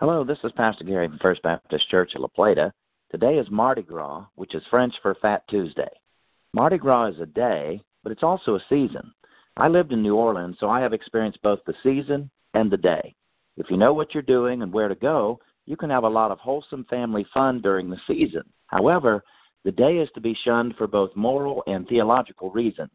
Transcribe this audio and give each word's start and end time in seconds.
Hello, 0.00 0.24
this 0.24 0.38
is 0.42 0.50
Pastor 0.56 0.84
Gary 0.84 1.06
from 1.06 1.18
First 1.18 1.42
Baptist 1.42 1.88
Church 1.88 2.12
at 2.14 2.20
La 2.20 2.26
Plata. 2.26 2.72
Today 3.12 3.34
is 3.38 3.46
Mardi 3.50 3.82
Gras, 3.82 4.24
which 4.34 4.54
is 4.54 4.62
French 4.68 4.94
for 5.00 5.14
Fat 5.20 5.46
Tuesday. 5.48 5.90
Mardi 6.54 6.78
Gras 6.78 7.08
is 7.08 7.20
a 7.20 7.26
day, 7.26 7.80
but 8.02 8.10
it's 8.10 8.24
also 8.24 8.56
a 8.56 8.64
season. 8.68 9.12
I 9.58 9.68
lived 9.68 9.92
in 9.92 10.02
New 10.02 10.16
Orleans, 10.16 10.56
so 10.58 10.68
I 10.68 10.80
have 10.80 10.92
experienced 10.92 11.42
both 11.42 11.60
the 11.66 11.74
season 11.84 12.30
and 12.54 12.70
the 12.70 12.78
day. 12.78 13.14
If 13.58 13.66
you 13.70 13.76
know 13.76 13.92
what 13.92 14.12
you're 14.12 14.22
doing 14.24 14.62
and 14.62 14.72
where 14.72 14.88
to 14.88 14.94
go, 14.96 15.38
you 15.66 15.76
can 15.76 15.90
have 15.90 16.04
a 16.04 16.08
lot 16.08 16.32
of 16.32 16.38
wholesome 16.40 16.84
family 16.90 17.24
fun 17.32 17.60
during 17.60 17.88
the 17.88 18.00
season. 18.06 18.42
However, 18.68 19.22
the 19.64 19.72
day 19.72 19.98
is 19.98 20.08
to 20.14 20.20
be 20.20 20.36
shunned 20.42 20.74
for 20.76 20.88
both 20.88 21.14
moral 21.14 21.62
and 21.66 21.86
theological 21.86 22.50
reasons. 22.50 22.90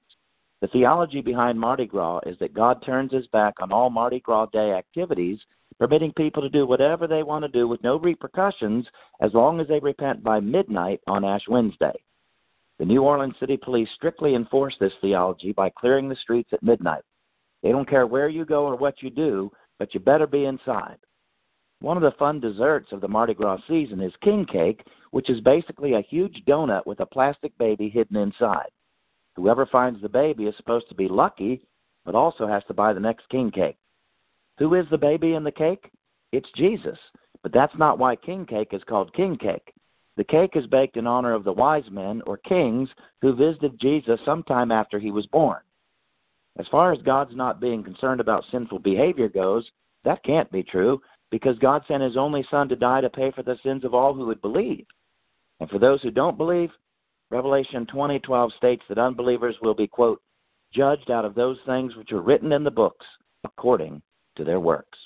The 0.62 0.68
theology 0.68 1.22
behind 1.22 1.60
Mardi 1.60 1.86
Gras 1.86 2.22
is 2.26 2.38
that 2.40 2.56
God 2.56 2.84
turns 2.84 3.14
his 3.14 3.28
back 3.28 3.54
on 3.62 3.72
all 3.72 3.92
Mardi 3.92 4.20
Gras 4.20 4.48
Day 4.48 4.72
activities 4.72 5.40
permitting 5.80 6.14
people 6.14 6.42
to 6.42 6.50
do 6.50 6.66
whatever 6.66 7.08
they 7.08 7.24
want 7.24 7.44
to 7.44 7.50
do 7.50 7.68
with 7.68 7.84
no 7.84 7.98
repercussions 7.98 8.86
as 9.22 9.34
long 9.34 9.60
as 9.60 9.68
they 9.68 9.80
repent 9.80 10.24
by 10.24 10.40
midnight 10.40 11.00
on 11.08 11.24
Ash 11.24 11.48
Wednesday. 11.48 11.94
The 12.80 12.86
New 12.86 13.04
Orleans 13.04 13.36
City 13.40 13.58
Police 13.58 13.90
strictly 13.96 14.36
enforce 14.36 14.76
this 14.80 14.94
theology 15.02 15.52
by 15.52 15.70
clearing 15.70 16.10
the 16.10 16.16
streets 16.16 16.50
at 16.54 16.64
midnight. 16.64 17.04
They 17.64 17.72
don't 17.72 17.90
care 17.90 18.06
where 18.06 18.30
you 18.30 18.46
go 18.46 18.66
or 18.66 18.76
what 18.76 19.02
you 19.02 19.10
do, 19.10 19.52
but 19.80 19.94
you 19.94 20.00
better 20.00 20.28
be 20.28 20.46
inside. 20.46 20.98
One 21.80 21.98
of 21.98 22.04
the 22.04 22.18
fun 22.18 22.40
desserts 22.40 22.92
of 22.92 23.02
the 23.02 23.08
Mardi 23.08 23.36
Gras 23.36 23.60
season 23.68 24.02
is 24.02 24.14
king 24.24 24.46
cake, 24.46 24.82
which 25.12 25.30
is 25.30 25.42
basically 25.42 25.94
a 25.94 26.02
huge 26.02 26.44
donut 26.48 26.86
with 26.88 27.00
a 27.00 27.06
plastic 27.06 27.56
baby 27.58 27.90
hidden 27.90 28.18
inside. 28.18 28.70
Whoever 29.36 29.68
finds 29.68 30.02
the 30.02 30.10
baby 30.10 30.46
is 30.46 30.56
supposed 30.58 30.90
to 30.90 30.96
be 30.96 31.08
lucky, 31.08 31.62
but 32.04 32.16
also 32.16 32.48
has 32.48 32.64
to 32.68 32.74
buy 32.74 32.94
the 32.94 33.00
next 33.00 33.30
king 33.30 33.52
cake. 33.52 33.78
Who 34.60 34.74
is 34.74 34.86
the 34.90 34.98
baby 34.98 35.34
in 35.34 35.44
the 35.44 35.52
cake? 35.52 35.92
It's 36.32 36.50
Jesus. 36.56 36.98
But 37.44 37.54
that's 37.54 37.78
not 37.78 38.00
why 38.00 38.16
king 38.16 38.46
cake 38.46 38.70
is 38.72 38.84
called 38.88 39.14
king 39.14 39.38
cake. 39.38 39.74
The 40.18 40.24
cake 40.24 40.56
is 40.56 40.66
baked 40.66 40.98
in 40.98 41.06
honor 41.06 41.34
of 41.34 41.44
the 41.44 41.54
wise 41.54 41.90
men 41.92 42.22
or 42.26 42.38
kings 42.38 42.90
who 43.22 43.36
visited 43.36 43.80
Jesus 43.80 44.20
sometime 44.26 44.72
after 44.72 45.00
he 45.00 45.12
was 45.12 45.28
born. 45.28 45.60
As 46.58 46.68
far 46.70 46.92
as 46.92 47.02
God's 47.04 47.36
not 47.36 47.62
being 47.62 47.84
concerned 47.84 48.20
about 48.20 48.44
sinful 48.52 48.80
behavior 48.80 49.30
goes, 49.30 49.70
that 50.04 50.24
can't 50.24 50.52
be 50.52 50.64
true 50.64 51.00
because 51.30 51.60
God 51.60 51.84
sent 51.88 52.02
his 52.02 52.18
only 52.18 52.44
son 52.50 52.68
to 52.70 52.76
die 52.76 53.02
to 53.02 53.10
pay 53.10 53.32
for 53.32 53.44
the 53.44 53.60
sins 53.62 53.86
of 53.86 53.94
all 53.94 54.14
who 54.14 54.26
would 54.26 54.42
believe. 54.42 54.88
And 55.60 55.70
for 55.70 55.78
those 55.78 56.02
who 56.02 56.10
don't 56.10 56.38
believe, 56.38 56.72
Revelation 57.30 57.86
20:12 57.86 58.54
states 58.54 58.84
that 58.88 58.98
unbelievers 58.98 59.56
will 59.62 59.76
be 59.76 59.88
quote 59.88 60.22
judged 60.74 61.12
out 61.12 61.26
of 61.26 61.36
those 61.36 61.60
things 61.66 61.96
which 61.96 62.12
are 62.12 62.22
written 62.22 62.52
in 62.52 62.64
the 62.64 62.72
books 62.72 63.06
according 63.44 64.02
to 64.38 64.44
their 64.44 64.60
works. 64.60 65.00